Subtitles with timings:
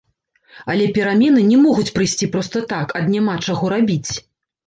[0.73, 4.11] Але перамены не могуць прыйсці проста так, ад няма чаго рабіць.